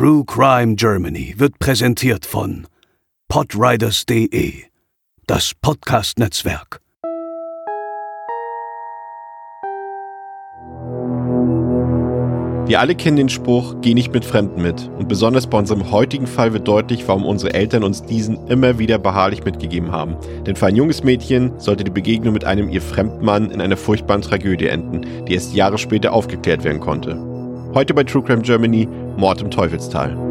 [0.00, 2.66] True Crime Germany wird präsentiert von
[3.28, 4.54] podriders.de,
[5.26, 6.80] das Podcast-Netzwerk.
[12.66, 14.88] Wir alle kennen den Spruch, geh nicht mit Fremden mit.
[14.96, 18.98] Und besonders bei unserem heutigen Fall wird deutlich, warum unsere Eltern uns diesen immer wieder
[18.98, 20.16] beharrlich mitgegeben haben.
[20.46, 24.22] Denn für ein junges Mädchen sollte die Begegnung mit einem ihr Fremdmann in einer furchtbaren
[24.22, 27.29] Tragödie enden, die erst Jahre später aufgeklärt werden konnte.
[27.72, 30.29] Heute bei True Crime Germany Mord im Teufelstal.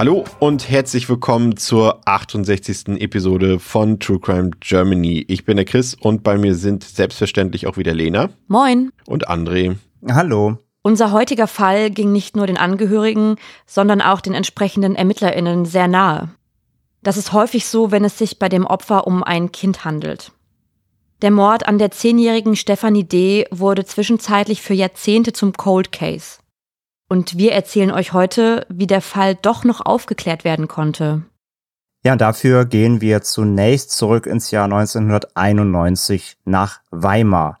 [0.00, 3.02] Hallo und herzlich willkommen zur 68.
[3.02, 5.26] Episode von True Crime Germany.
[5.28, 8.30] Ich bin der Chris und bei mir sind selbstverständlich auch wieder Lena.
[8.48, 8.92] Moin.
[9.04, 9.76] Und André.
[10.10, 10.56] Hallo.
[10.80, 16.30] Unser heutiger Fall ging nicht nur den Angehörigen, sondern auch den entsprechenden ErmittlerInnen sehr nahe.
[17.02, 20.32] Das ist häufig so, wenn es sich bei dem Opfer um ein Kind handelt.
[21.20, 23.44] Der Mord an der zehnjährigen Stephanie D.
[23.50, 26.39] wurde zwischenzeitlich für Jahrzehnte zum Cold Case.
[27.12, 31.22] Und wir erzählen euch heute, wie der Fall doch noch aufgeklärt werden konnte.
[32.04, 37.58] Ja, dafür gehen wir zunächst zurück ins Jahr 1991 nach Weimar.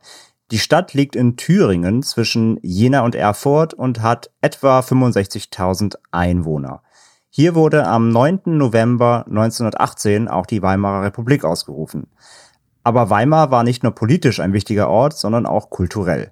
[0.52, 6.82] Die Stadt liegt in Thüringen zwischen Jena und Erfurt und hat etwa 65.000 Einwohner.
[7.28, 8.42] Hier wurde am 9.
[8.56, 12.06] November 1918 auch die Weimarer Republik ausgerufen.
[12.84, 16.30] Aber Weimar war nicht nur politisch ein wichtiger Ort, sondern auch kulturell.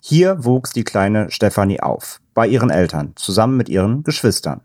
[0.00, 4.62] Hier wuchs die kleine Stefanie auf, bei ihren Eltern, zusammen mit ihren Geschwistern.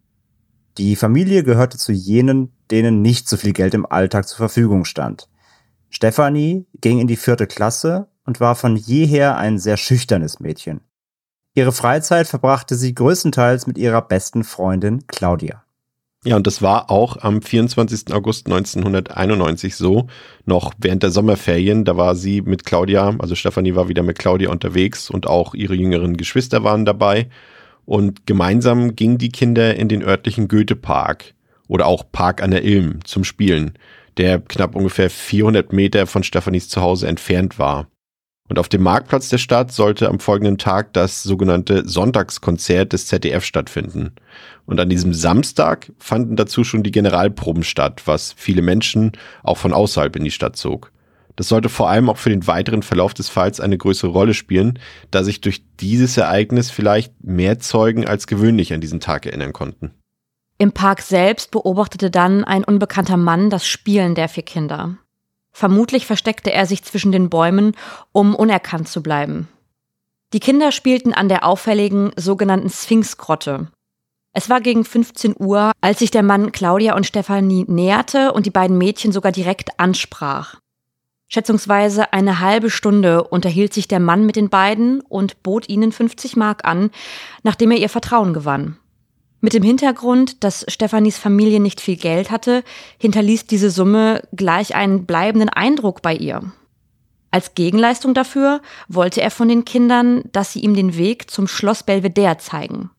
[0.78, 5.30] Die Familie gehörte zu jenen, denen nicht so viel Geld im Alltag zur Verfügung stand.
[5.90, 10.82] Stefanie ging in die vierte Klasse und war von jeher ein sehr schüchternes Mädchen.
[11.54, 15.65] Ihre Freizeit verbrachte sie größtenteils mit ihrer besten Freundin Claudia.
[16.26, 18.12] Ja, und das war auch am 24.
[18.12, 20.08] August 1991 so,
[20.46, 21.86] noch während der Sommerferien.
[21.86, 25.76] Da war sie mit Claudia, also Stefanie war wieder mit Claudia unterwegs und auch ihre
[25.76, 27.30] jüngeren Geschwister waren dabei.
[27.86, 31.36] Und gemeinsam gingen die Kinder in den örtlichen Goethe-Park
[31.68, 33.74] oder auch Park an der Ilm zum Spielen,
[34.18, 37.86] der knapp ungefähr 400 Meter von Stefanis Zuhause entfernt war.
[38.48, 43.44] Und auf dem Marktplatz der Stadt sollte am folgenden Tag das sogenannte Sonntagskonzert des ZDF
[43.44, 44.14] stattfinden.
[44.68, 49.14] Und an diesem Samstag fanden dazu schon die Generalproben statt, was viele Menschen
[49.44, 50.92] auch von außerhalb in die Stadt zog.
[51.36, 54.80] Das sollte vor allem auch für den weiteren Verlauf des Falls eine größere Rolle spielen,
[55.12, 59.92] da sich durch dieses Ereignis vielleicht mehr Zeugen als gewöhnlich an diesen Tag erinnern konnten.
[60.58, 64.98] Im Park selbst beobachtete dann ein unbekannter Mann das Spielen der vier Kinder.
[65.58, 67.78] Vermutlich versteckte er sich zwischen den Bäumen,
[68.12, 69.48] um unerkannt zu bleiben.
[70.34, 73.70] Die Kinder spielten an der auffälligen sogenannten Sphinxgrotte.
[74.34, 78.52] Es war gegen 15 Uhr, als sich der Mann Claudia und Stefanie näherte und die
[78.52, 80.56] beiden Mädchen sogar direkt ansprach.
[81.30, 86.36] Schätzungsweise eine halbe Stunde unterhielt sich der Mann mit den beiden und bot ihnen 50
[86.36, 86.92] Mark an,
[87.44, 88.78] nachdem er ihr Vertrauen gewann.
[89.46, 92.64] Mit dem Hintergrund, dass Stefanis Familie nicht viel Geld hatte,
[92.98, 96.52] hinterließ diese Summe gleich einen bleibenden Eindruck bei ihr.
[97.30, 101.84] Als Gegenleistung dafür wollte er von den Kindern, dass sie ihm den Weg zum Schloss
[101.84, 102.90] Belvedere zeigen.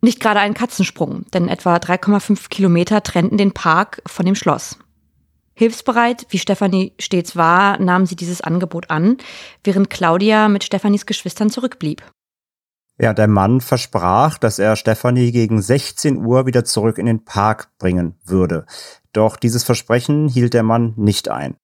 [0.00, 4.78] Nicht gerade ein Katzensprung, denn etwa 3,5 Kilometer trennten den Park von dem Schloss.
[5.52, 9.18] Hilfsbereit, wie Stefanie stets war, nahm sie dieses Angebot an,
[9.62, 12.02] während Claudia mit Stefanis Geschwistern zurückblieb.
[12.98, 17.70] Ja, der Mann versprach, dass er Stefanie gegen 16 Uhr wieder zurück in den Park
[17.78, 18.66] bringen würde.
[19.12, 21.56] Doch dieses Versprechen hielt der Mann nicht ein.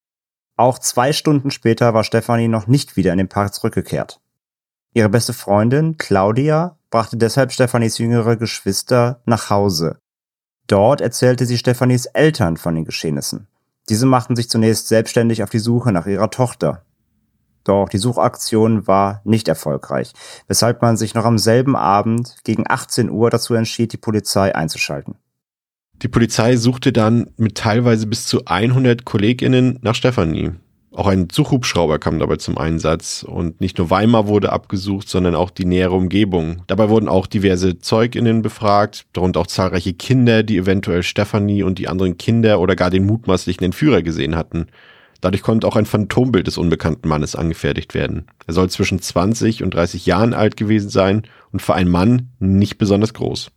[0.56, 4.20] Auch zwei Stunden später war Stefanie noch nicht wieder in den Park zurückgekehrt.
[4.92, 9.98] Ihre beste Freundin, Claudia, brachte deshalb Stefanis jüngere Geschwister nach Hause.
[10.66, 13.46] Dort erzählte sie Stefanis Eltern von den Geschehnissen.
[13.88, 16.84] Diese machten sich zunächst selbstständig auf die Suche nach ihrer Tochter.
[17.64, 20.12] Doch die Suchaktion war nicht erfolgreich,
[20.48, 25.16] weshalb man sich noch am selben Abend gegen 18 Uhr dazu entschied, die Polizei einzuschalten.
[26.02, 30.52] Die Polizei suchte dann mit teilweise bis zu 100 KollegInnen nach Stefanie.
[30.92, 35.50] Auch ein Suchhubschrauber kam dabei zum Einsatz und nicht nur Weimar wurde abgesucht, sondern auch
[35.50, 36.62] die nähere Umgebung.
[36.66, 41.86] Dabei wurden auch diverse ZeugInnen befragt, darunter auch zahlreiche Kinder, die eventuell Stefanie und die
[41.86, 44.66] anderen Kinder oder gar den mutmaßlichen Entführer gesehen hatten.
[45.20, 48.26] Dadurch konnte auch ein Phantombild des unbekannten Mannes angefertigt werden.
[48.46, 51.22] Er soll zwischen 20 und 30 Jahren alt gewesen sein
[51.52, 53.50] und für einen Mann nicht besonders groß.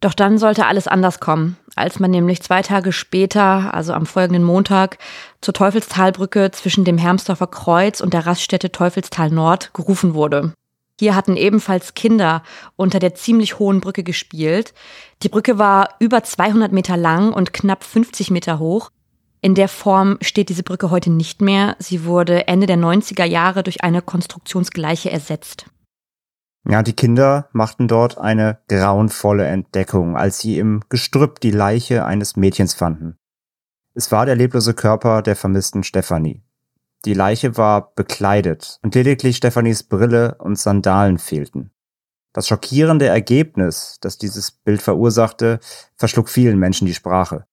[0.00, 4.44] Doch dann sollte alles anders kommen, als man nämlich zwei Tage später, also am folgenden
[4.44, 4.98] Montag,
[5.42, 10.54] zur Teufelstalbrücke zwischen dem Hermsdorfer Kreuz und der Raststätte Teufelstal Nord gerufen wurde.
[10.98, 12.42] Hier hatten ebenfalls Kinder
[12.76, 14.74] unter der ziemlich hohen Brücke gespielt.
[15.22, 18.90] Die Brücke war über 200 Meter lang und knapp 50 Meter hoch.
[19.42, 21.76] In der Form steht diese Brücke heute nicht mehr.
[21.78, 25.66] Sie wurde Ende der 90er Jahre durch eine konstruktionsgleiche ersetzt.
[26.68, 32.36] Ja, die Kinder machten dort eine grauenvolle Entdeckung, als sie im Gestrüpp die Leiche eines
[32.36, 33.16] Mädchens fanden.
[33.94, 36.42] Es war der leblose Körper der vermissten Stephanie.
[37.06, 41.70] Die Leiche war bekleidet und lediglich Stephanies Brille und Sandalen fehlten.
[42.34, 45.60] Das schockierende Ergebnis, das dieses Bild verursachte,
[45.96, 47.46] verschlug vielen Menschen die Sprache.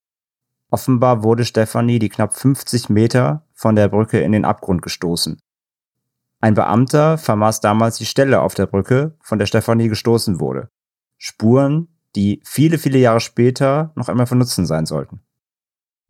[0.69, 5.39] Offenbar wurde Stephanie die knapp 50 Meter von der Brücke in den Abgrund gestoßen.
[6.39, 10.69] Ein Beamter vermaß damals die Stelle auf der Brücke, von der Stephanie gestoßen wurde.
[11.17, 15.21] Spuren, die viele, viele Jahre später noch einmal von Nutzen sein sollten.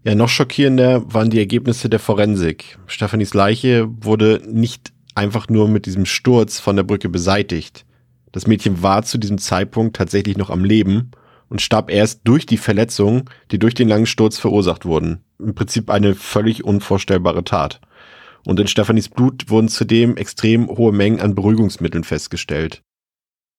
[0.03, 2.77] Ja, noch schockierender waren die Ergebnisse der Forensik.
[2.87, 7.85] Stephanies Leiche wurde nicht einfach nur mit diesem Sturz von der Brücke beseitigt.
[8.31, 11.11] Das Mädchen war zu diesem Zeitpunkt tatsächlich noch am Leben
[11.49, 15.23] und starb erst durch die Verletzungen, die durch den langen Sturz verursacht wurden.
[15.39, 17.81] Im Prinzip eine völlig unvorstellbare Tat.
[18.45, 22.81] Und in Stephanies Blut wurden zudem extrem hohe Mengen an Beruhigungsmitteln festgestellt.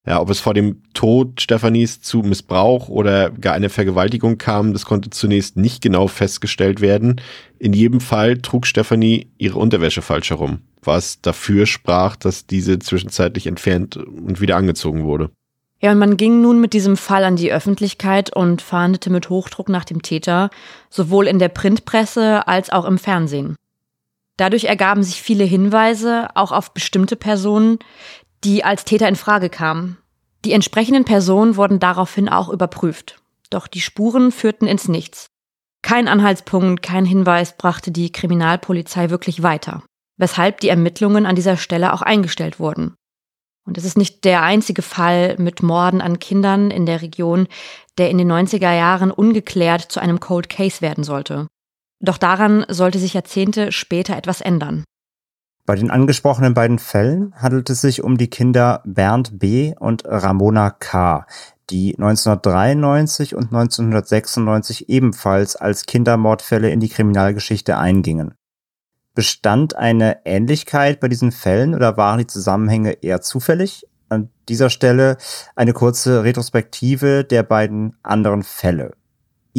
[0.07, 4.87] Ja, ob es vor dem Tod Stephanies zu Missbrauch oder gar eine Vergewaltigung kam, das
[4.87, 7.21] konnte zunächst nicht genau festgestellt werden.
[7.59, 13.47] In jedem Fall trug Stephanie ihre Unterwäsche falsch herum, was dafür sprach, dass diese zwischenzeitlich
[13.47, 15.31] entfernt und wieder angezogen wurde.
[15.81, 19.69] Ja, und man ging nun mit diesem Fall an die Öffentlichkeit und fahndete mit Hochdruck
[19.69, 20.51] nach dem Täter,
[20.91, 23.55] sowohl in der Printpresse als auch im Fernsehen.
[24.37, 27.79] Dadurch ergaben sich viele Hinweise auch auf bestimmte Personen,
[28.45, 29.99] die als Täter in Frage kamen.
[30.45, 33.21] Die entsprechenden Personen wurden daraufhin auch überprüft.
[33.51, 35.29] Doch die Spuren führten ins Nichts.
[35.83, 39.83] Kein Anhaltspunkt, kein Hinweis brachte die Kriminalpolizei wirklich weiter,
[40.17, 42.95] weshalb die Ermittlungen an dieser Stelle auch eingestellt wurden.
[43.69, 47.47] Und es ist nicht der einzige Fall mit Morden an Kindern in der Region,
[47.99, 51.49] der in den 90er Jahren ungeklärt zu einem Cold Case werden sollte.
[52.01, 54.85] Doch daran sollte sich Jahrzehnte später etwas ändern.
[55.67, 59.75] Bei den angesprochenen beiden Fällen handelt es sich um die Kinder Bernd B.
[59.79, 61.27] und Ramona K.,
[61.69, 68.33] die 1993 und 1996 ebenfalls als Kindermordfälle in die Kriminalgeschichte eingingen.
[69.19, 73.85] Bestand eine Ähnlichkeit bei diesen Fällen oder waren die Zusammenhänge eher zufällig?
[74.09, 75.17] An dieser Stelle
[75.57, 78.93] eine kurze Retrospektive der beiden anderen Fälle.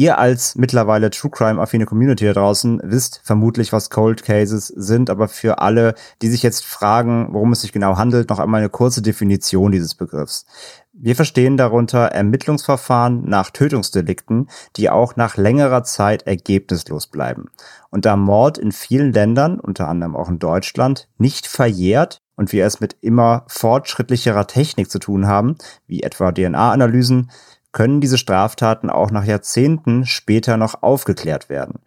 [0.00, 5.10] Ihr als mittlerweile True Crime affine Community da draußen wisst vermutlich, was Cold Cases sind,
[5.10, 8.70] aber für alle, die sich jetzt fragen, worum es sich genau handelt, noch einmal eine
[8.70, 10.46] kurze Definition dieses Begriffs.
[10.94, 17.50] Wir verstehen darunter Ermittlungsverfahren nach Tötungsdelikten, die auch nach längerer Zeit ergebnislos bleiben.
[17.90, 22.64] Und da Mord in vielen Ländern, unter anderem auch in Deutschland, nicht verjährt und wir
[22.64, 25.56] es mit immer fortschrittlicherer Technik zu tun haben,
[25.86, 27.30] wie etwa DNA-Analysen,
[27.72, 31.80] können diese Straftaten auch nach Jahrzehnten später noch aufgeklärt werden.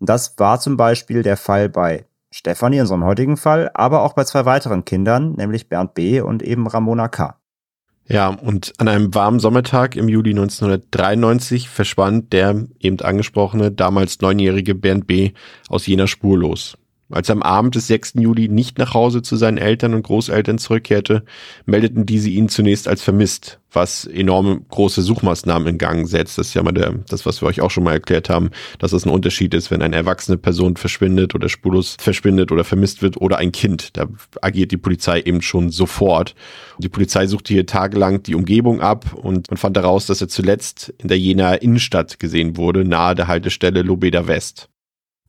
[0.00, 4.44] Das war zum Beispiel der Fall bei Stefanie, unserem heutigen Fall, aber auch bei zwei
[4.44, 6.20] weiteren Kindern, nämlich Bernd B.
[6.20, 7.36] und eben Ramona K.
[8.06, 14.74] Ja, und an einem warmen Sommertag im Juli 1993 verschwand der eben angesprochene, damals neunjährige
[14.74, 15.32] Bernd B.
[15.68, 16.78] aus jener spurlos.
[17.10, 18.14] Als er am Abend des 6.
[18.18, 21.24] Juli nicht nach Hause zu seinen Eltern und Großeltern zurückkehrte,
[21.64, 26.36] meldeten diese ihn zunächst als vermisst, was enorme große Suchmaßnahmen in Gang setzt.
[26.36, 28.92] Das ist ja mal der, das, was wir euch auch schon mal erklärt haben, dass
[28.92, 33.16] es ein Unterschied ist, wenn eine erwachsene Person verschwindet oder spurlos verschwindet oder vermisst wird
[33.16, 33.96] oder ein Kind.
[33.96, 34.06] Da
[34.42, 36.34] agiert die Polizei eben schon sofort.
[36.78, 40.92] Die Polizei suchte hier tagelang die Umgebung ab und man fand heraus, dass er zuletzt
[40.98, 44.68] in der Jenaer Innenstadt gesehen wurde, nahe der Haltestelle Lobeda West.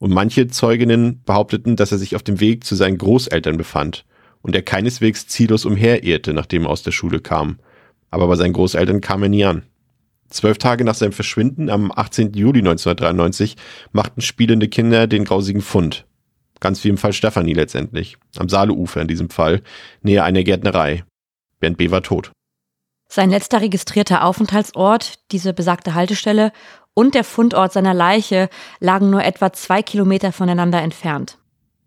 [0.00, 4.06] Und manche Zeuginnen behaupteten, dass er sich auf dem Weg zu seinen Großeltern befand
[4.42, 7.58] und er keineswegs ziellos umherirrte, nachdem er aus der Schule kam.
[8.10, 9.62] Aber bei seinen Großeltern kam er nie an.
[10.30, 12.32] Zwölf Tage nach seinem Verschwinden am 18.
[12.32, 13.56] Juli 1993
[13.92, 16.06] machten spielende Kinder den grausigen Fund.
[16.60, 18.16] Ganz wie im Fall Stefanie letztendlich.
[18.36, 19.62] Am Saaleufer in diesem Fall,
[20.02, 21.04] näher einer Gärtnerei.
[21.58, 21.90] Bernd B.
[21.90, 22.32] war tot.
[23.12, 26.52] Sein letzter registrierter Aufenthaltsort, diese besagte Haltestelle,
[26.94, 31.38] und der Fundort seiner Leiche lagen nur etwa zwei Kilometer voneinander entfernt.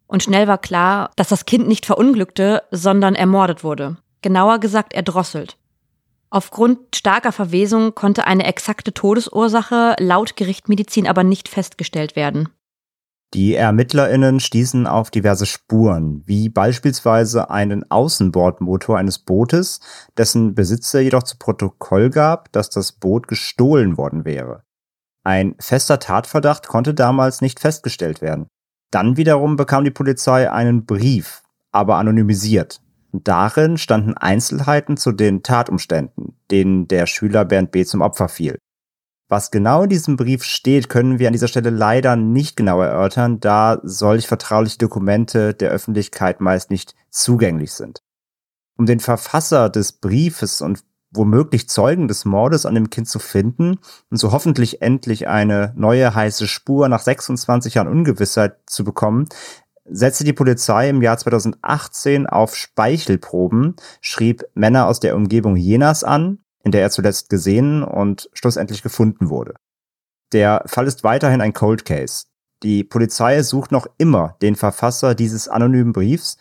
[0.08, 3.98] Und schnell war klar, dass das Kind nicht verunglückte, sondern ermordet wurde.
[4.22, 5.58] Genauer gesagt erdrosselt.
[6.30, 12.50] Aufgrund starker Verwesung konnte eine exakte Todesursache laut Gerichtmedizin aber nicht festgestellt werden.
[13.34, 19.80] Die ErmittlerInnen stießen auf diverse Spuren, wie beispielsweise einen Außenbordmotor eines Bootes,
[20.18, 24.64] dessen Besitzer jedoch zu Protokoll gab, dass das Boot gestohlen worden wäre.
[25.24, 28.48] Ein fester Tatverdacht konnte damals nicht festgestellt werden.
[28.92, 32.82] Dann wiederum bekam die Polizei einen Brief, aber anonymisiert.
[33.14, 37.86] Darin standen Einzelheiten zu den Tatumständen, denen der Schüler Bernd B.
[37.86, 38.58] zum Opfer fiel.
[39.30, 43.40] Was genau in diesem Brief steht, können wir an dieser Stelle leider nicht genau erörtern,
[43.40, 48.02] da solch vertrauliche Dokumente der Öffentlichkeit meist nicht zugänglich sind.
[48.78, 53.80] Um den Verfasser des Briefes und womöglich Zeugen des Mordes an dem Kind zu finden
[54.10, 59.28] und so hoffentlich endlich eine neue heiße Spur nach 26 Jahren Ungewissheit zu bekommen,
[59.86, 66.40] setzte die Polizei im Jahr 2018 auf Speichelproben, schrieb Männer aus der Umgebung Jenas an
[66.64, 69.54] in der er zuletzt gesehen und schlussendlich gefunden wurde.
[70.32, 72.26] Der Fall ist weiterhin ein Cold Case.
[72.64, 76.38] Die Polizei sucht noch immer den Verfasser dieses anonymen Briefs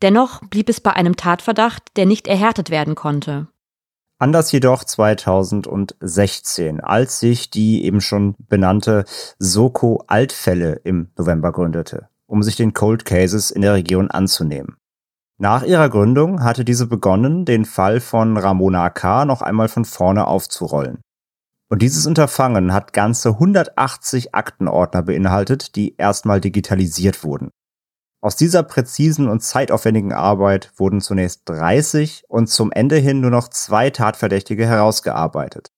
[0.00, 3.48] Dennoch blieb es bei einem Tatverdacht, der nicht erhärtet werden konnte.
[4.18, 9.04] Anders jedoch 2016, als sich die eben schon benannte
[9.38, 14.76] Soko Altfälle im November gründete, um sich den Cold Cases in der Region anzunehmen.
[15.38, 19.24] Nach ihrer Gründung hatte diese begonnen, den Fall von Ramona K.
[19.24, 21.00] noch einmal von vorne aufzurollen.
[21.68, 27.50] Und dieses Unterfangen hat ganze 180 Aktenordner beinhaltet, die erstmal digitalisiert wurden.
[28.22, 33.48] Aus dieser präzisen und zeitaufwendigen Arbeit wurden zunächst 30 und zum Ende hin nur noch
[33.48, 35.68] zwei Tatverdächtige herausgearbeitet.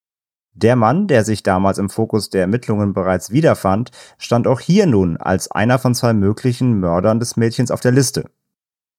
[0.60, 5.16] Der Mann, der sich damals im Fokus der Ermittlungen bereits wiederfand, stand auch hier nun
[5.16, 8.24] als einer von zwei möglichen Mördern des Mädchens auf der Liste.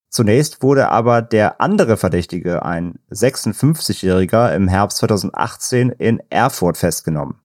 [0.09, 7.41] Zunächst wurde aber der andere Verdächtige, ein 56-Jähriger, im Herbst 2018 in Erfurt festgenommen.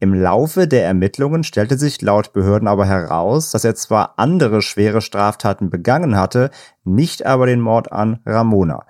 [0.00, 5.02] Im Laufe der Ermittlungen stellte sich laut Behörden aber heraus, dass er zwar andere schwere
[5.02, 6.50] Straftaten begangen hatte,
[6.84, 8.86] nicht aber den Mord an Ramona.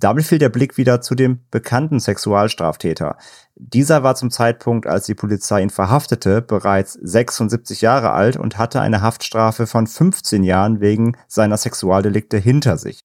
[0.00, 3.16] Damit fiel der Blick wieder zu dem bekannten Sexualstraftäter.
[3.56, 8.80] Dieser war zum Zeitpunkt, als die Polizei ihn verhaftete, bereits 76 Jahre alt und hatte
[8.80, 13.00] eine Haftstrafe von 15 Jahren wegen seiner Sexualdelikte hinter sich.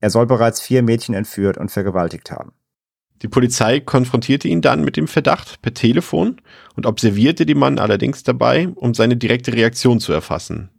[0.00, 2.52] Er soll bereits vier Mädchen entführt und vergewaltigt haben.
[3.22, 6.40] Die Polizei konfrontierte ihn dann mit dem Verdacht per Telefon
[6.76, 10.70] und observierte den Mann allerdings dabei, um seine direkte Reaktion zu erfassen.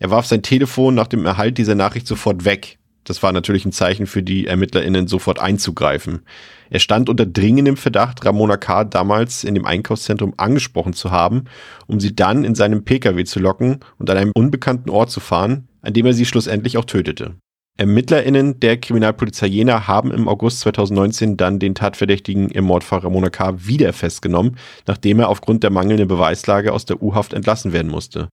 [0.00, 3.72] Er warf sein Telefon nach dem Erhalt dieser Nachricht sofort weg das war natürlich ein
[3.72, 6.22] Zeichen für die ErmittlerInnen, sofort einzugreifen.
[6.70, 8.84] Er stand unter dringendem Verdacht, Ramona K.
[8.84, 11.44] damals in dem Einkaufszentrum angesprochen zu haben,
[11.86, 15.68] um sie dann in seinem Pkw zu locken und an einem unbekannten Ort zu fahren,
[15.82, 17.36] an dem er sie schlussendlich auch tötete.
[17.76, 23.66] ErmittlerInnen der Kriminalpolizei Jena haben im August 2019 dann den Tatverdächtigen im Mordfall Ramona K.
[23.66, 24.56] wieder festgenommen,
[24.86, 28.28] nachdem er aufgrund der mangelnden Beweislage aus der U-Haft entlassen werden musste.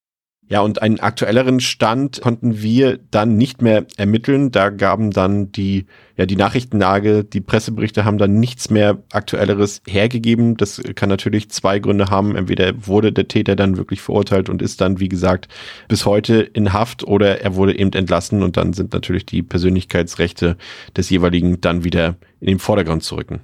[0.51, 4.51] Ja, und einen aktuelleren Stand konnten wir dann nicht mehr ermitteln.
[4.51, 5.85] Da gaben dann die,
[6.17, 10.57] ja, die Nachrichtenlage, die Presseberichte haben dann nichts mehr Aktuelleres hergegeben.
[10.57, 12.35] Das kann natürlich zwei Gründe haben.
[12.35, 15.47] Entweder wurde der Täter dann wirklich verurteilt und ist dann, wie gesagt,
[15.87, 20.57] bis heute in Haft oder er wurde eben entlassen und dann sind natürlich die Persönlichkeitsrechte
[20.97, 23.39] des jeweiligen dann wieder in den Vordergrund zu rücken.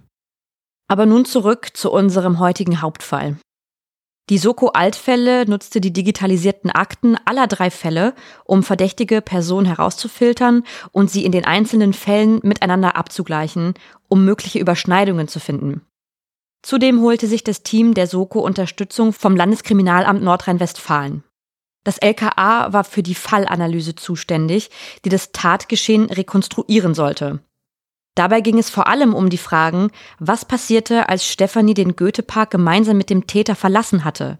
[0.90, 3.38] Aber nun zurück zu unserem heutigen Hauptfall.
[4.30, 11.24] Die Soko-Altfälle nutzte die digitalisierten Akten aller drei Fälle, um verdächtige Personen herauszufiltern und sie
[11.24, 13.74] in den einzelnen Fällen miteinander abzugleichen,
[14.10, 15.82] um mögliche Überschneidungen zu finden.
[16.62, 21.24] Zudem holte sich das Team der Soko Unterstützung vom Landeskriminalamt Nordrhein-Westfalen.
[21.86, 24.70] Das LKA war für die Fallanalyse zuständig,
[25.06, 27.40] die das Tatgeschehen rekonstruieren sollte.
[28.18, 32.98] Dabei ging es vor allem um die Fragen, was passierte, als Stefanie den Goethepark gemeinsam
[32.98, 34.40] mit dem Täter verlassen hatte.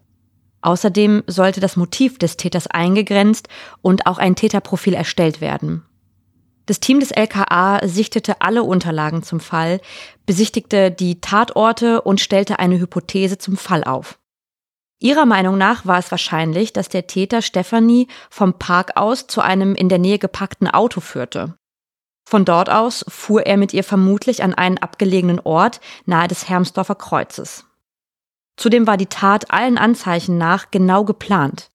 [0.62, 3.48] Außerdem sollte das Motiv des Täters eingegrenzt
[3.80, 5.84] und auch ein Täterprofil erstellt werden.
[6.66, 9.80] Das Team des LKA sichtete alle Unterlagen zum Fall,
[10.26, 14.18] besichtigte die Tatorte und stellte eine Hypothese zum Fall auf.
[14.98, 19.76] Ihrer Meinung nach war es wahrscheinlich, dass der Täter Stefanie vom Park aus zu einem
[19.76, 21.54] in der Nähe geparkten Auto führte.
[22.28, 26.94] Von dort aus fuhr er mit ihr vermutlich an einen abgelegenen Ort nahe des Hermsdorfer
[26.94, 27.64] Kreuzes.
[28.58, 31.70] Zudem war die Tat allen Anzeichen nach genau geplant.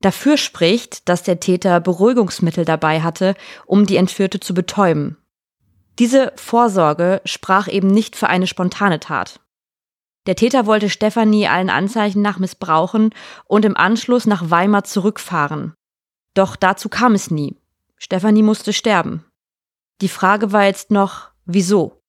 [0.00, 3.34] Dafür spricht, dass der Täter Beruhigungsmittel dabei hatte,
[3.66, 5.16] um die Entführte zu betäuben.
[5.98, 9.40] Diese Vorsorge sprach eben nicht für eine spontane Tat.
[10.26, 13.12] Der Täter wollte Stefanie allen Anzeichen nach missbrauchen
[13.46, 15.74] und im Anschluss nach Weimar zurückfahren.
[16.34, 17.56] Doch dazu kam es nie.
[17.96, 19.24] Stefanie musste sterben.
[20.00, 22.00] Die Frage war jetzt noch, wieso?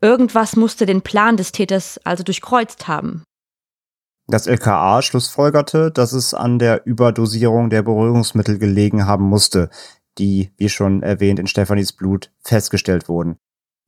[0.00, 3.22] Irgendwas musste den Plan des Täters also durchkreuzt haben.
[4.26, 9.70] Das LKA schlussfolgerte, dass es an der Überdosierung der Beruhigungsmittel gelegen haben musste,
[10.18, 13.36] die, wie schon erwähnt, in Stefanis Blut festgestellt wurden.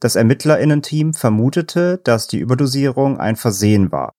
[0.01, 4.13] Das Ermittlerinnenteam vermutete, dass die Überdosierung ein Versehen war.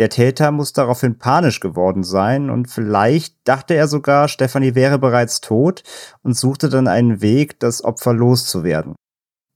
[0.00, 5.42] Der Täter muss daraufhin panisch geworden sein und vielleicht dachte er sogar, Stefanie wäre bereits
[5.42, 5.82] tot
[6.22, 8.94] und suchte dann einen Weg, das Opfer loszuwerden.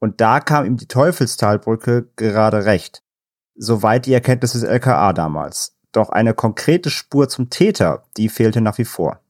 [0.01, 3.01] Und da kam ihm die Teufelstalbrücke gerade recht.
[3.57, 5.79] Soweit die Erkenntnis des LKA damals.
[5.93, 9.24] Doch eine konkrete Spur zum Täter, die fehlte nach wie vor.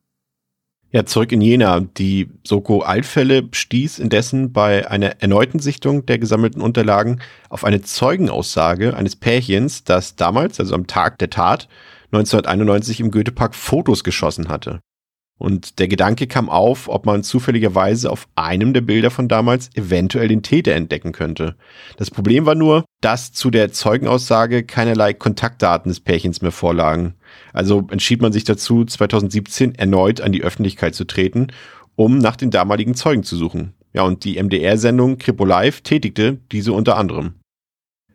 [0.94, 1.80] Ja, zurück in Jena.
[1.80, 9.16] Die Soko-Altfälle stieß indessen bei einer erneuten Sichtung der gesammelten Unterlagen auf eine Zeugenaussage eines
[9.16, 11.66] Pärchens, das damals, also am Tag der Tat,
[12.12, 14.78] 1991 im Goethepark Fotos geschossen hatte.
[15.38, 20.28] Und der Gedanke kam auf, ob man zufälligerweise auf einem der Bilder von damals eventuell
[20.28, 21.56] den Täter entdecken könnte.
[21.96, 27.14] Das Problem war nur, dass zu der Zeugenaussage keinerlei Kontaktdaten des Pärchens mehr vorlagen.
[27.52, 31.48] Also entschied man sich dazu, 2017 erneut an die Öffentlichkeit zu treten,
[31.96, 33.74] um nach den damaligen Zeugen zu suchen.
[33.92, 37.34] Ja, und die MDR-Sendung Kripo Live tätigte diese unter anderem.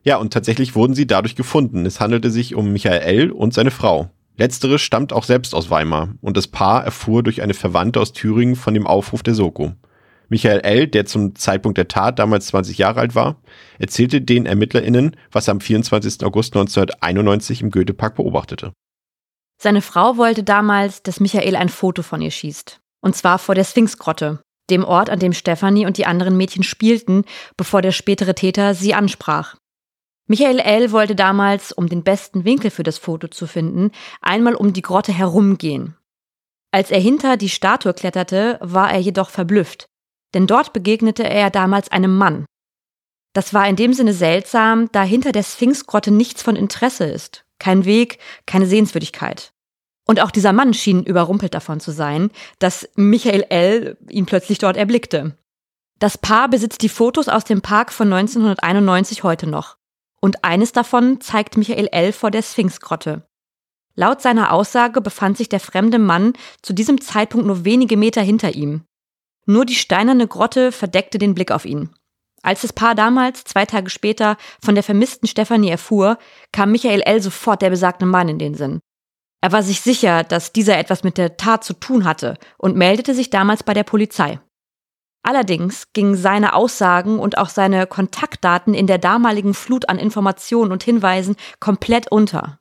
[0.04, 1.86] Ja, und tatsächlich wurden sie dadurch gefunden.
[1.86, 3.32] Es handelte sich um Michael L.
[3.32, 4.10] und seine Frau.
[4.40, 8.56] Letztere stammt auch selbst aus Weimar und das Paar erfuhr durch eine Verwandte aus Thüringen
[8.56, 9.74] von dem Aufruf der Soko.
[10.30, 13.42] Michael L., der zum Zeitpunkt der Tat damals 20 Jahre alt war,
[13.80, 16.24] erzählte den ErmittlerInnen, was er am 24.
[16.24, 18.72] August 1991 im Goethepark beobachtete.
[19.62, 22.80] Seine Frau wollte damals, dass Michael ein Foto von ihr schießt.
[23.02, 27.26] Und zwar vor der Sphinxgrotte, dem Ort, an dem Stefanie und die anderen Mädchen spielten,
[27.58, 29.58] bevor der spätere Täter sie ansprach.
[30.32, 30.92] Michael L.
[30.92, 35.12] wollte damals, um den besten Winkel für das Foto zu finden, einmal um die Grotte
[35.12, 35.98] herumgehen.
[36.72, 39.88] Als er hinter die Statue kletterte, war er jedoch verblüfft,
[40.36, 42.46] denn dort begegnete er damals einem Mann.
[43.34, 47.86] Das war in dem Sinne seltsam, da hinter der Sphinxgrotte nichts von Interesse ist, kein
[47.86, 49.52] Weg, keine Sehenswürdigkeit.
[50.06, 53.98] Und auch dieser Mann schien überrumpelt davon zu sein, dass Michael L.
[54.08, 55.36] ihn plötzlich dort erblickte.
[55.98, 59.79] Das Paar besitzt die Fotos aus dem Park von 1991 heute noch
[60.22, 62.12] und eines davon zeigt Michael L.
[62.12, 63.24] vor der Sphinxgrotte.
[63.96, 68.56] Laut seiner Aussage befand sich der fremde Mann zu diesem Zeitpunkt nur wenige Meter hinter
[68.56, 68.84] ihm.
[69.46, 71.90] Nur die steinerne Grotte verdeckte den Blick auf ihn.
[72.42, 76.18] Als das Paar damals, zwei Tage später, von der vermissten Stefanie erfuhr,
[76.52, 77.22] kam Michael L.
[77.22, 78.80] sofort der besagte Mann in den Sinn.
[79.42, 83.14] Er war sich sicher, dass dieser etwas mit der Tat zu tun hatte und meldete
[83.14, 84.40] sich damals bei der Polizei.
[85.24, 90.84] Allerdings gingen seine Aussagen und auch seine Kontaktdaten in der damaligen Flut an Informationen und
[90.84, 92.60] Hinweisen komplett unter.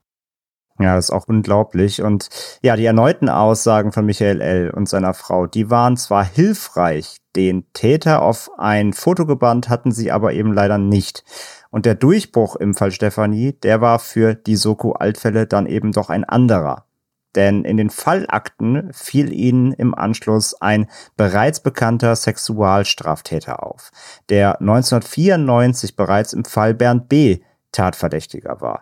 [0.80, 2.02] Ja, das ist auch unglaublich.
[2.02, 2.28] Und
[2.62, 4.70] ja, die erneuten Aussagen von Michael L.
[4.70, 10.10] und seiner Frau, die waren zwar hilfreich, den Täter auf ein Foto gebannt hatten sie
[10.10, 11.24] aber eben leider nicht.
[11.70, 16.24] Und der Durchbruch im Fall Stefanie, der war für die Soko-Altfälle dann eben doch ein
[16.24, 16.87] anderer.
[17.34, 23.90] Denn in den Fallakten fiel ihnen im Anschluss ein bereits bekannter Sexualstraftäter auf,
[24.28, 27.40] der 1994 bereits im Fall Bernd B.
[27.72, 28.80] Tatverdächtiger war.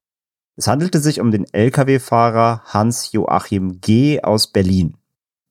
[0.57, 4.23] Es handelte sich um den Lkw-Fahrer Hans-Joachim G.
[4.23, 4.97] aus Berlin.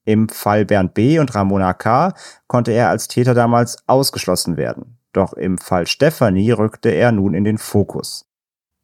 [0.05, 1.19] Im Fall Bernd B.
[1.19, 2.13] und Ramona K.
[2.47, 4.97] konnte er als Täter damals ausgeschlossen werden.
[5.13, 8.24] Doch im Fall Stefanie rückte er nun in den Fokus.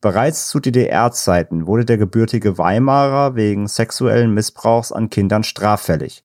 [0.02, 6.24] Bereits zu DDR-Zeiten wurde der gebürtige Weimarer wegen sexuellen Missbrauchs an Kindern straffällig.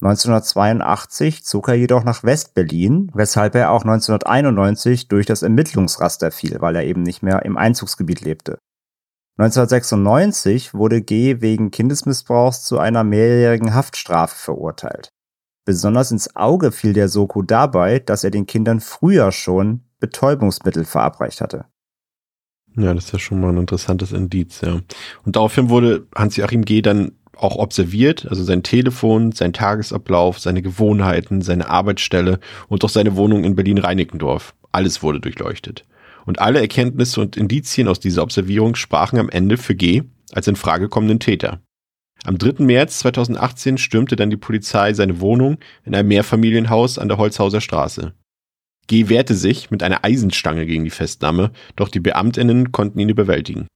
[0.00, 6.76] 1982 zog er jedoch nach West-Berlin, weshalb er auch 1991 durch das Ermittlungsraster fiel, weil
[6.76, 8.58] er eben nicht mehr im Einzugsgebiet lebte.
[9.38, 15.08] 1996 wurde G wegen Kindesmissbrauchs zu einer mehrjährigen Haftstrafe verurteilt.
[15.64, 21.40] Besonders ins Auge fiel der Soko dabei, dass er den Kindern früher schon Betäubungsmittel verabreicht
[21.40, 21.66] hatte.
[22.78, 24.80] Ja, das ist ja schon mal ein interessantes Indiz, ja.
[25.24, 26.80] Und daraufhin wurde Hans-Joachim G.
[26.80, 32.38] dann auch observiert, also sein Telefon, sein Tagesablauf, seine Gewohnheiten, seine Arbeitsstelle
[32.68, 34.54] und auch seine Wohnung in Berlin-Reinickendorf.
[34.70, 35.84] Alles wurde durchleuchtet.
[36.24, 40.02] Und alle Erkenntnisse und Indizien aus dieser Observierung sprachen am Ende für G.
[40.32, 41.60] als in Frage kommenden Täter.
[42.24, 42.64] Am 3.
[42.64, 48.12] März 2018 stürmte dann die Polizei seine Wohnung in einem Mehrfamilienhaus an der Holzhauser Straße.
[48.88, 49.08] G.
[49.08, 53.68] wehrte sich mit einer Eisenstange gegen die Festnahme, doch die Beamtinnen konnten ihn überwältigen.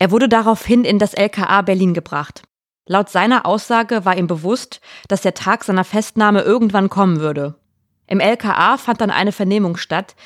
[0.00, 2.42] Er wurde daraufhin in das LKA Berlin gebracht.
[2.88, 7.54] Laut seiner Aussage war ihm bewusst, dass der Tag seiner Festnahme irgendwann kommen würde.
[8.08, 10.16] Im LKA fand dann eine Vernehmung statt,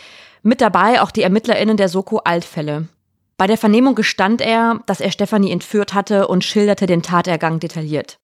[0.43, 2.89] mit dabei auch die ErmittlerInnen der Soko Altfälle.
[3.37, 8.17] Bei der Vernehmung gestand er, dass er Stefanie entführt hatte und schilderte den Tatergang detailliert.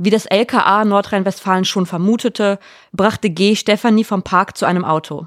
[0.00, 2.60] Wie das LKA Nordrhein-Westfalen schon vermutete,
[2.92, 3.56] brachte G.
[3.56, 5.26] Stefanie vom Park zu einem Auto.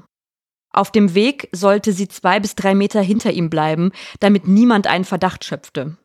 [0.72, 5.04] Auf dem Weg sollte sie zwei bis drei Meter hinter ihm bleiben, damit niemand einen
[5.04, 5.98] Verdacht schöpfte.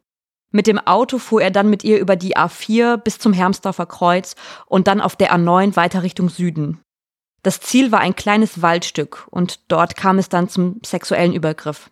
[0.51, 4.35] Mit dem Auto fuhr er dann mit ihr über die A4 bis zum Hermsdorfer Kreuz
[4.65, 6.81] und dann auf der A9 weiter Richtung Süden.
[7.43, 11.89] Das Ziel war ein kleines Waldstück und dort kam es dann zum sexuellen Übergriff.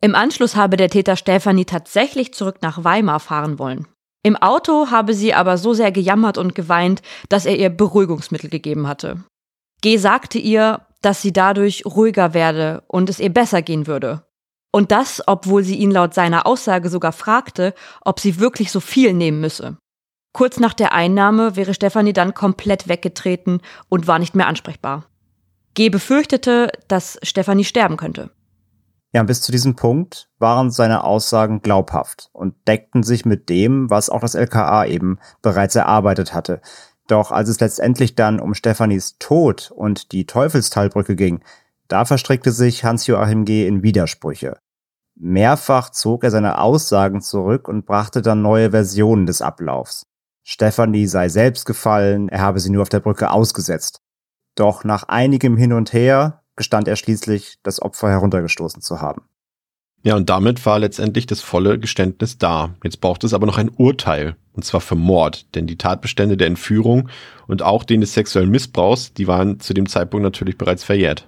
[0.00, 3.88] Im Anschluss habe der Täter Stefanie tatsächlich zurück nach Weimar fahren wollen.
[4.26, 8.88] Im Auto habe sie aber so sehr gejammert und geweint, dass er ihr Beruhigungsmittel gegeben
[8.88, 9.22] hatte.
[9.82, 14.26] G sagte ihr, dass sie dadurch ruhiger werde und es ihr besser gehen würde.
[14.72, 19.12] Und das, obwohl sie ihn laut seiner Aussage sogar fragte, ob sie wirklich so viel
[19.12, 19.76] nehmen müsse.
[20.32, 25.04] Kurz nach der Einnahme wäre Stefanie dann komplett weggetreten und war nicht mehr ansprechbar.
[25.74, 28.32] G befürchtete, dass Stefanie sterben könnte.
[29.16, 34.10] Ja, bis zu diesem Punkt waren seine Aussagen glaubhaft und deckten sich mit dem, was
[34.10, 36.60] auch das LKA eben bereits erarbeitet hatte.
[37.06, 41.40] Doch als es letztendlich dann um Stefanis Tod und die Teufelstalbrücke ging,
[41.88, 43.66] da verstrickte sich Hans-Joachim G.
[43.66, 44.58] in Widersprüche.
[45.14, 50.04] Mehrfach zog er seine Aussagen zurück und brachte dann neue Versionen des Ablaufs.
[50.44, 54.02] Stephanie sei selbst gefallen, er habe sie nur auf der Brücke ausgesetzt.
[54.56, 59.22] Doch nach einigem Hin und Her gestand er schließlich, das Opfer heruntergestoßen zu haben.
[60.02, 62.74] Ja, und damit war letztendlich das volle Geständnis da.
[62.84, 66.46] Jetzt braucht es aber noch ein Urteil, und zwar für Mord, denn die Tatbestände der
[66.46, 67.08] Entführung
[67.46, 71.26] und auch den des sexuellen Missbrauchs, die waren zu dem Zeitpunkt natürlich bereits verjährt.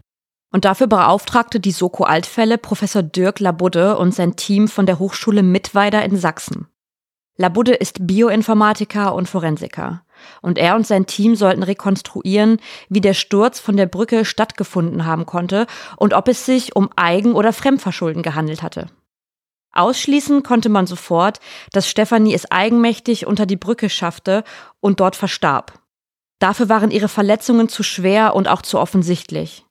[0.51, 5.43] Und dafür beauftragte die Soko Altfälle Professor Dirk Labudde und sein Team von der Hochschule
[5.43, 6.69] Mittweida in Sachsen.
[7.37, 10.03] Labudde ist Bioinformatiker und Forensiker.
[10.43, 15.27] Und er und sein Team sollten rekonstruieren, wie der Sturz von der Brücke stattgefunden haben
[15.27, 18.87] konnte und ob es sich um Eigen- oder Fremdverschulden gehandelt hatte.
[19.73, 21.41] Ausschließen konnte man sofort,
[21.73, 24.43] dass Stefanie es eigenmächtig unter die Brücke schaffte
[24.81, 25.79] und dort verstarb.
[26.39, 29.65] Dafür waren ihre Verletzungen zu schwer und auch zu offensichtlich.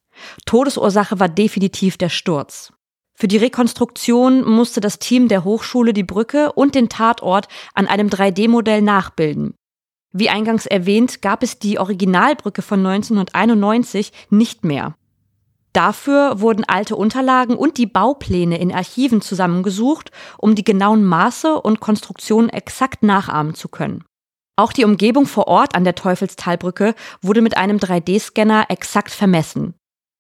[0.45, 2.73] Todesursache war definitiv der Sturz.
[3.19, 8.09] Für die Rekonstruktion musste das Team der Hochschule die Brücke und den Tatort an einem
[8.09, 9.55] 3D-Modell nachbilden.
[10.11, 14.95] Wie eingangs erwähnt, gab es die Originalbrücke von 1991 nicht mehr.
[15.73, 21.79] Dafür wurden alte Unterlagen und die Baupläne in Archiven zusammengesucht, um die genauen Maße und
[21.79, 24.03] Konstruktionen exakt nachahmen zu können.
[24.55, 29.75] Auch die Umgebung vor Ort an der Teufelstalbrücke wurde mit einem 3D-Scanner exakt vermessen.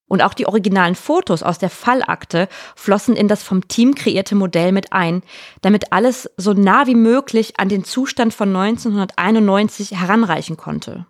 [0.07, 4.71] Und auch die originalen Fotos aus der Fallakte flossen in das vom Team kreierte Modell
[4.71, 5.21] mit ein,
[5.61, 11.05] damit alles so nah wie möglich an den Zustand von 1991 heranreichen konnte.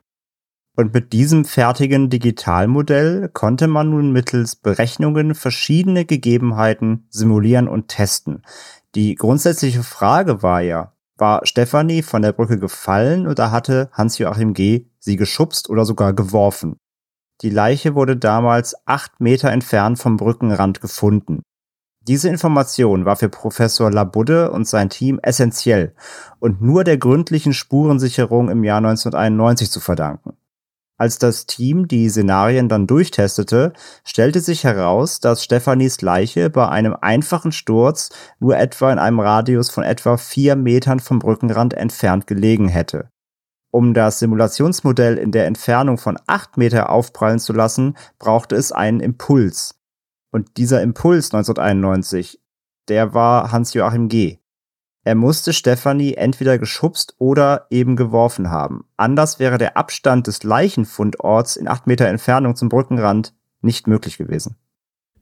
[0.76, 8.44] Und mit diesem fertigen Digitalmodell konnte man nun mittels Berechnungen verschiedene Gegebenheiten simulieren und testen.
[8.94, 14.86] Die grundsätzliche Frage war ja, war Stefanie von der Brücke gefallen oder hatte Hans-Joachim G.
[15.00, 16.78] sie geschubst oder sogar geworfen?
[17.42, 21.44] Die Leiche wurde damals acht Meter entfernt vom Brückenrand gefunden.
[22.08, 25.94] Diese Information war für Professor Labudde und sein Team essentiell
[26.40, 30.38] und nur der gründlichen Spurensicherung im Jahr 1991 zu verdanken.
[31.00, 33.74] Als das Team die Szenarien dann durchtestete,
[34.04, 39.70] stellte sich heraus, dass Stephanies Leiche bei einem einfachen Sturz nur etwa in einem Radius
[39.70, 43.10] von etwa vier Metern vom Brückenrand entfernt gelegen hätte.
[43.78, 49.02] Um das Simulationsmodell in der Entfernung von acht Meter aufprallen zu lassen, brauchte es einen
[49.02, 49.80] Impuls.
[50.32, 52.42] Und dieser Impuls 1991,
[52.88, 54.40] der war Hans-Joachim G.
[55.04, 58.86] Er musste Stephanie entweder geschubst oder eben geworfen haben.
[58.98, 64.56] Anders wäre der Abstand des Leichenfundorts in acht Meter Entfernung zum Brückenrand nicht möglich gewesen.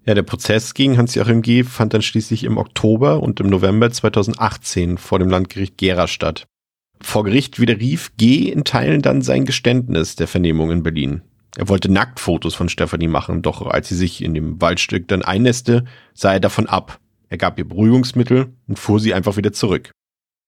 [0.05, 1.65] Ja, der Prozess gegen Hans-Joachim G.
[1.65, 6.47] fand dann schließlich im Oktober und im November 2018 vor dem Landgericht Gera statt.
[7.01, 8.49] Vor Gericht widerrief G.
[8.49, 11.21] in Teilen dann sein Geständnis der Vernehmung in Berlin.
[11.57, 15.85] Er wollte Nacktfotos von Stephanie machen, doch als sie sich in dem Waldstück dann einnässte,
[16.13, 19.91] sah er davon ab er gab ihr Beruhigungsmittel und fuhr sie einfach wieder zurück.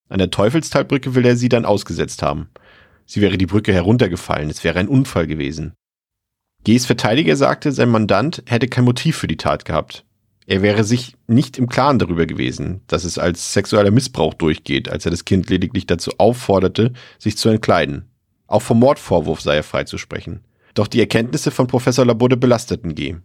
[0.08, 2.48] An der Teufelstalbrücke will er sie dann ausgesetzt haben.
[3.04, 5.74] Sie wäre die Brücke heruntergefallen, es wäre ein Unfall gewesen.
[6.64, 10.04] G.s Verteidiger sagte, sein Mandant hätte kein Motiv für die Tat gehabt.
[10.50, 15.04] Er wäre sich nicht im Klaren darüber gewesen, dass es als sexueller Missbrauch durchgeht, als
[15.04, 18.10] er das Kind lediglich dazu aufforderte, sich zu entkleiden.
[18.46, 20.40] Auch vom Mordvorwurf sei er freizusprechen.
[20.72, 23.16] Doch die Erkenntnisse von Professor Labode belasteten G.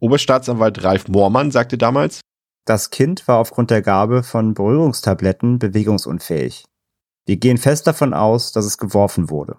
[0.00, 2.22] Oberstaatsanwalt Ralf Moormann sagte damals,
[2.64, 6.64] das Kind war aufgrund der Gabe von Berührungstabletten bewegungsunfähig.
[7.24, 9.58] Wir gehen fest davon aus, dass es geworfen wurde.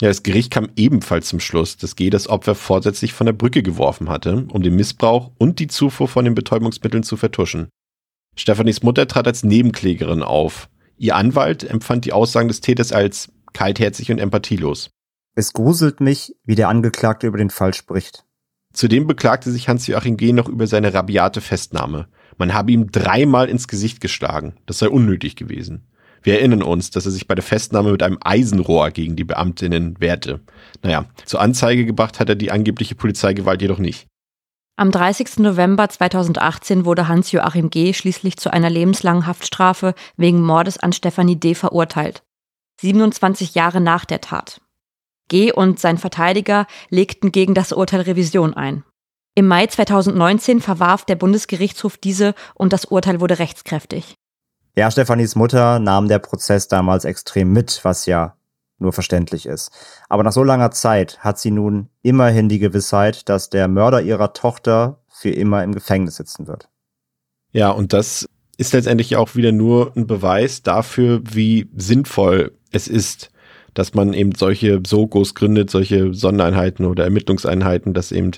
[0.00, 3.62] Ja, das Gericht kam ebenfalls zum Schluss, dass G das Opfer vorsätzlich von der Brücke
[3.62, 7.68] geworfen hatte, um den Missbrauch und die Zufuhr von den Betäubungsmitteln zu vertuschen.
[8.36, 10.68] Stephanies Mutter trat als Nebenklägerin auf.
[10.96, 14.90] Ihr Anwalt empfand die Aussagen des Täters als kaltherzig und empathielos.
[15.36, 18.24] Es gruselt mich, wie der Angeklagte über den Fall spricht.
[18.72, 20.32] Zudem beklagte sich Hans-Joachim G.
[20.32, 22.08] noch über seine rabiate Festnahme.
[22.38, 24.56] Man habe ihm dreimal ins Gesicht geschlagen.
[24.66, 25.86] Das sei unnötig gewesen.
[26.24, 30.00] Wir erinnern uns, dass er sich bei der Festnahme mit einem Eisenrohr gegen die Beamtinnen
[30.00, 30.40] wehrte.
[30.82, 34.06] Naja, zur Anzeige gebracht hat er die angebliche Polizeigewalt jedoch nicht.
[34.76, 35.38] Am 30.
[35.38, 37.92] November 2018 wurde Hans-Joachim G.
[37.92, 41.54] schließlich zu einer lebenslangen Haftstrafe wegen Mordes an Stefanie D.
[41.54, 42.22] verurteilt.
[42.80, 44.62] 27 Jahre nach der Tat.
[45.28, 45.52] G.
[45.52, 48.82] und sein Verteidiger legten gegen das Urteil Revision ein.
[49.34, 54.16] Im Mai 2019 verwarf der Bundesgerichtshof diese und das Urteil wurde rechtskräftig.
[54.76, 58.36] Ja, Stefanis Mutter nahm der Prozess damals extrem mit, was ja
[58.78, 59.70] nur verständlich ist.
[60.08, 64.32] Aber nach so langer Zeit hat sie nun immerhin die Gewissheit, dass der Mörder ihrer
[64.32, 66.68] Tochter für immer im Gefängnis sitzen wird.
[67.52, 73.30] Ja, und das ist letztendlich auch wieder nur ein Beweis dafür, wie sinnvoll es ist,
[73.74, 78.32] dass man eben solche Sogos gründet, solche Sondereinheiten oder Ermittlungseinheiten, dass eben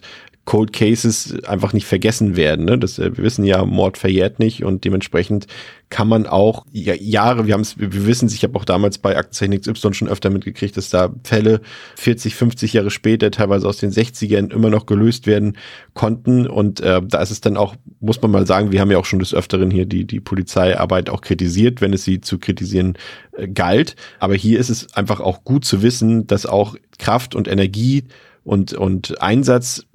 [0.46, 2.64] Cold Cases einfach nicht vergessen werden.
[2.64, 2.78] Ne?
[2.78, 5.46] Das, äh, wir wissen ja, Mord verjährt nicht und dementsprechend
[5.90, 9.16] kann man auch ja, Jahre, wir haben es, wir wissen, ich habe auch damals bei
[9.16, 11.60] Aktenzeichen XY schon öfter mitgekriegt, dass da Fälle
[11.96, 15.56] 40, 50 Jahre später, teilweise aus den 60ern, immer noch gelöst werden
[15.94, 16.46] konnten.
[16.46, 19.04] Und äh, da ist es dann auch, muss man mal sagen, wir haben ja auch
[19.04, 22.94] schon des Öfteren hier die, die Polizeiarbeit auch kritisiert, wenn es sie zu kritisieren
[23.32, 23.96] äh, galt.
[24.20, 28.04] Aber hier ist es einfach auch gut zu wissen, dass auch Kraft und Energie
[28.44, 29.86] und, und Einsatz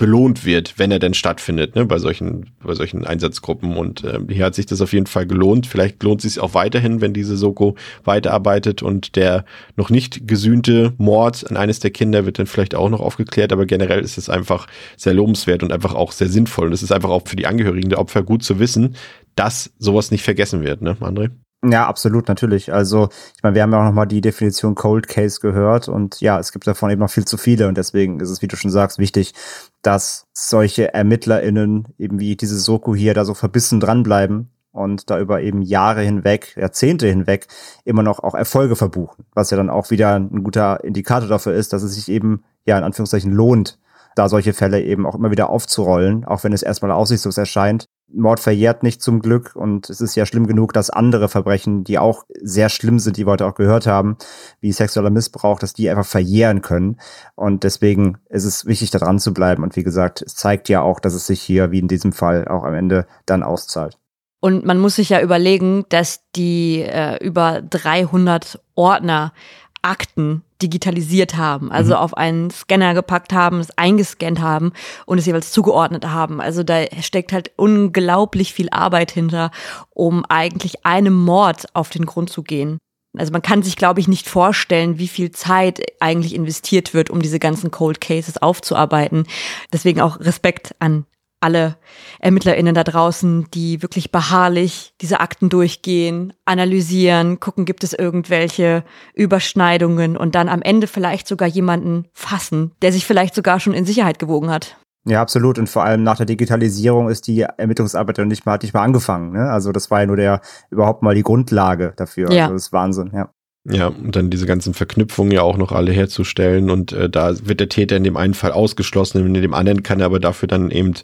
[0.00, 3.76] belohnt wird, wenn er denn stattfindet, ne, bei solchen, bei solchen Einsatzgruppen.
[3.76, 5.66] Und äh, hier hat sich das auf jeden Fall gelohnt.
[5.66, 9.44] Vielleicht lohnt es sich auch weiterhin, wenn diese Soko weiterarbeitet und der
[9.76, 13.52] noch nicht gesühnte Mord an eines der Kinder wird dann vielleicht auch noch aufgeklärt.
[13.52, 16.68] Aber generell ist es einfach sehr lobenswert und einfach auch sehr sinnvoll.
[16.68, 18.96] Und es ist einfach auch für die Angehörigen der Opfer gut zu wissen,
[19.36, 21.28] dass sowas nicht vergessen wird, ne, André?
[21.62, 22.72] Ja, absolut, natürlich.
[22.72, 26.38] Also, ich meine, wir haben ja auch nochmal die Definition Cold Case gehört und ja,
[26.38, 28.70] es gibt davon eben noch viel zu viele und deswegen ist es, wie du schon
[28.70, 29.34] sagst, wichtig,
[29.82, 35.42] dass solche ErmittlerInnen eben wie diese Soko hier da so verbissen dranbleiben und da über
[35.42, 37.46] eben Jahre hinweg, Jahrzehnte hinweg
[37.84, 41.74] immer noch auch Erfolge verbuchen, was ja dann auch wieder ein guter Indikator dafür ist,
[41.74, 43.78] dass es sich eben ja in Anführungszeichen lohnt,
[44.14, 47.86] da solche Fälle eben auch immer wieder aufzurollen, auch wenn es erstmal aussichtslos erscheint.
[48.12, 51.98] Mord verjährt nicht zum Glück und es ist ja schlimm genug, dass andere Verbrechen, die
[51.98, 54.16] auch sehr schlimm sind, die wir heute auch gehört haben,
[54.60, 56.98] wie sexueller Missbrauch, dass die einfach verjähren können.
[57.34, 59.62] Und deswegen ist es wichtig, da dran zu bleiben.
[59.62, 62.48] Und wie gesagt, es zeigt ja auch, dass es sich hier, wie in diesem Fall,
[62.48, 63.98] auch am Ende dann auszahlt.
[64.40, 69.34] Und man muss sich ja überlegen, dass die äh, über 300 Ordner
[69.82, 72.00] Akten digitalisiert haben, also mhm.
[72.00, 74.72] auf einen Scanner gepackt haben, es eingescannt haben
[75.06, 76.40] und es jeweils zugeordnet haben.
[76.40, 79.50] Also da steckt halt unglaublich viel Arbeit hinter,
[79.90, 82.78] um eigentlich einem Mord auf den Grund zu gehen.
[83.18, 87.20] Also man kann sich, glaube ich, nicht vorstellen, wie viel Zeit eigentlich investiert wird, um
[87.20, 89.24] diese ganzen Cold Cases aufzuarbeiten.
[89.72, 91.06] Deswegen auch Respekt an
[91.40, 91.76] alle
[92.20, 100.16] ErmittlerInnen da draußen, die wirklich beharrlich diese Akten durchgehen, analysieren, gucken, gibt es irgendwelche Überschneidungen
[100.16, 104.18] und dann am Ende vielleicht sogar jemanden fassen, der sich vielleicht sogar schon in Sicherheit
[104.18, 104.76] gewogen hat.
[105.06, 105.58] Ja, absolut.
[105.58, 108.82] Und vor allem nach der Digitalisierung ist die Ermittlungsarbeit dann nicht mal, hat nicht mal
[108.82, 109.32] angefangen.
[109.32, 109.50] Ne?
[109.50, 112.30] Also das war ja nur der überhaupt mal die Grundlage dafür.
[112.30, 112.44] Ja.
[112.44, 113.30] Also das ist Wahnsinn, ja.
[113.64, 117.60] Ja, und dann diese ganzen Verknüpfungen ja auch noch alle herzustellen und äh, da wird
[117.60, 120.70] der Täter in dem einen Fall ausgeschlossen, in dem anderen kann er aber dafür dann
[120.70, 120.94] eben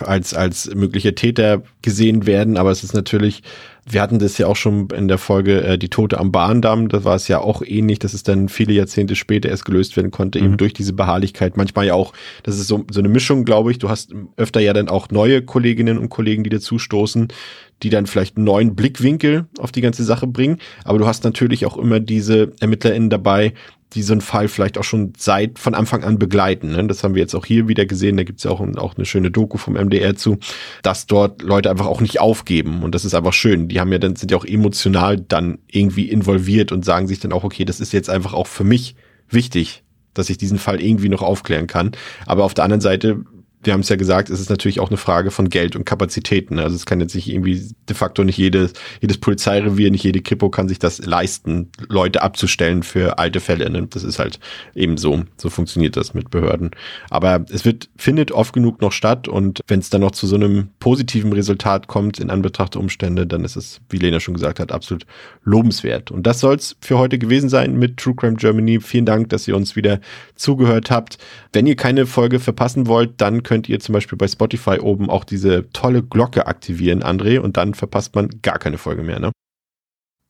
[0.00, 3.42] als, als möglicher Täter gesehen werden, aber es ist natürlich
[3.86, 7.04] wir hatten das ja auch schon in der Folge äh, Die Tote am Bahndamm, da
[7.04, 10.38] war es ja auch ähnlich, dass es dann viele Jahrzehnte später erst gelöst werden konnte,
[10.38, 10.44] mhm.
[10.46, 11.56] eben durch diese Beharrlichkeit.
[11.56, 12.12] Manchmal ja auch,
[12.42, 13.78] das ist so, so eine Mischung, glaube ich.
[13.78, 17.28] Du hast öfter ja dann auch neue Kolleginnen und Kollegen, die dazustoßen,
[17.82, 20.58] die dann vielleicht einen neuen Blickwinkel auf die ganze Sache bringen.
[20.84, 23.52] Aber du hast natürlich auch immer diese ErmittlerInnen dabei,
[23.94, 26.72] die so einen Fall vielleicht auch schon seit von Anfang an begleiten.
[26.72, 26.86] Ne?
[26.86, 28.16] Das haben wir jetzt auch hier wieder gesehen.
[28.16, 30.38] Da gibt's ja auch, auch eine schöne Doku vom MDR zu,
[30.82, 32.82] dass dort Leute einfach auch nicht aufgeben.
[32.82, 33.68] Und das ist einfach schön.
[33.68, 37.32] Die haben ja dann, sind ja auch emotional dann irgendwie involviert und sagen sich dann
[37.32, 38.96] auch, okay, das ist jetzt einfach auch für mich
[39.28, 41.92] wichtig, dass ich diesen Fall irgendwie noch aufklären kann.
[42.26, 43.24] Aber auf der anderen Seite
[43.64, 46.58] wir haben es ja gesagt, es ist natürlich auch eine Frage von Geld und Kapazitäten.
[46.58, 50.50] Also es kann jetzt nicht irgendwie de facto nicht jedes, jedes Polizeirevier, nicht jede Kripo
[50.50, 53.70] kann sich das leisten, Leute abzustellen für alte Fälle.
[53.70, 53.86] Ne?
[53.88, 54.38] Das ist halt
[54.74, 55.24] eben so.
[55.36, 56.70] So funktioniert das mit Behörden.
[57.10, 60.36] Aber es wird, findet oft genug noch statt und wenn es dann noch zu so
[60.36, 64.60] einem positiven Resultat kommt in Anbetracht der Umstände, dann ist es, wie Lena schon gesagt
[64.60, 65.06] hat, absolut
[65.44, 66.10] lobenswert.
[66.10, 68.80] Und das soll es für heute gewesen sein mit True Crime Germany.
[68.80, 70.00] Vielen Dank, dass ihr uns wieder
[70.34, 71.18] zugehört habt.
[71.52, 75.08] Wenn ihr keine Folge verpassen wollt, dann könnt könnt ihr zum Beispiel bei Spotify oben
[75.08, 79.30] auch diese tolle Glocke aktivieren, André, und dann verpasst man gar keine Folge mehr, ne?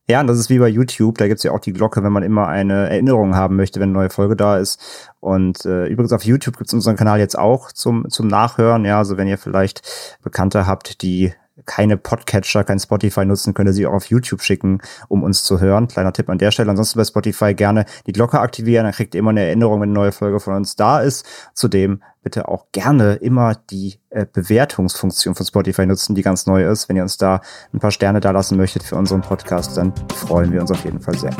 [0.07, 2.21] Ja, und das ist wie bei YouTube, da gibt's ja auch die Glocke, wenn man
[2.21, 5.09] immer eine Erinnerung haben möchte, wenn eine neue Folge da ist.
[5.21, 8.85] Und äh, übrigens auf YouTube gibt's unseren Kanal jetzt auch zum, zum Nachhören.
[8.85, 9.81] Ja, also wenn ihr vielleicht
[10.21, 11.33] Bekannte habt, die
[11.65, 15.59] keine Podcatcher, kein Spotify nutzen, könnt ihr sie auch auf YouTube schicken, um uns zu
[15.59, 15.87] hören.
[15.87, 16.69] Kleiner Tipp an der Stelle.
[16.69, 19.93] Ansonsten bei Spotify gerne die Glocke aktivieren, dann kriegt ihr immer eine Erinnerung, wenn eine
[19.93, 21.25] neue Folge von uns da ist.
[21.53, 26.89] Zudem bitte auch gerne immer die äh, Bewertungsfunktion von Spotify nutzen, die ganz neu ist.
[26.89, 30.51] Wenn ihr uns da ein paar Sterne da lassen möchtet für unseren Podcast, dann freuen
[30.51, 31.31] wir uns auf jeden Fall sehr.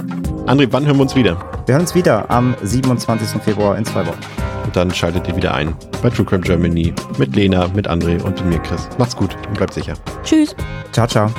[0.45, 1.37] André, wann hören wir uns wieder?
[1.65, 3.41] Wir hören uns wieder am 27.
[3.41, 7.67] Februar in zwei Wochen dann schaltet ihr wieder ein bei True Crime Germany mit Lena,
[7.69, 8.87] mit André und mit mir, Chris.
[8.97, 9.93] Macht's gut und bleibt sicher.
[10.23, 10.55] Tschüss.
[10.91, 11.31] Ciao, ciao.